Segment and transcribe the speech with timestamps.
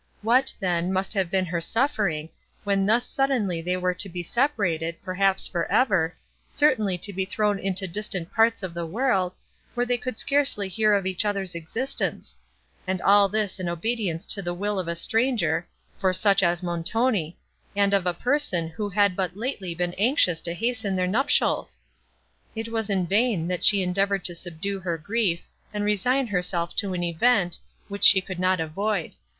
[0.23, 2.29] What, then, must have been her suffering,
[2.63, 6.15] when thus suddenly they were to be separated, perhaps, for ever,
[6.49, 9.35] certainly to be thrown into distant parts of the world,
[9.75, 12.39] where they could scarcely hear of each other's existence;
[12.87, 15.67] and all this in obedience to the will of a stranger,
[15.99, 17.37] for such as Montoni,
[17.75, 21.79] and of a person, who had but lately been anxious to hasten their nuptials!
[22.55, 26.95] It was in vain, that she endeavoured to subdue her grief, and resign herself to
[26.95, 29.11] an event, which she could not avoid.